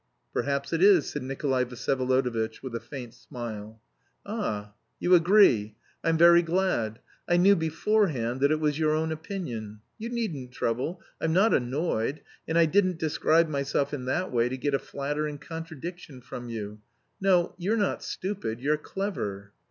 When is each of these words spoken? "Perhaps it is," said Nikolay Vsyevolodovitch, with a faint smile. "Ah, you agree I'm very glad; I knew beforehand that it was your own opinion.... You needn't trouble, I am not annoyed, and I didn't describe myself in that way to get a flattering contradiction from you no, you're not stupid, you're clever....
"Perhaps 0.33 0.73
it 0.73 0.81
is," 0.81 1.07
said 1.07 1.21
Nikolay 1.21 1.63
Vsyevolodovitch, 1.63 2.63
with 2.63 2.73
a 2.73 2.79
faint 2.79 3.13
smile. 3.13 3.79
"Ah, 4.25 4.73
you 4.99 5.13
agree 5.13 5.75
I'm 6.03 6.17
very 6.17 6.41
glad; 6.41 6.97
I 7.29 7.37
knew 7.37 7.55
beforehand 7.55 8.41
that 8.41 8.49
it 8.51 8.59
was 8.59 8.79
your 8.79 8.95
own 8.95 9.11
opinion.... 9.11 9.81
You 9.99 10.09
needn't 10.09 10.53
trouble, 10.53 11.03
I 11.21 11.25
am 11.25 11.33
not 11.33 11.53
annoyed, 11.53 12.21
and 12.47 12.57
I 12.57 12.65
didn't 12.65 12.97
describe 12.97 13.47
myself 13.47 13.93
in 13.93 14.05
that 14.05 14.31
way 14.31 14.49
to 14.49 14.57
get 14.57 14.73
a 14.73 14.79
flattering 14.79 15.37
contradiction 15.37 16.19
from 16.19 16.49
you 16.49 16.81
no, 17.21 17.53
you're 17.59 17.77
not 17.77 18.01
stupid, 18.01 18.59
you're 18.59 18.77
clever.... 18.77 19.53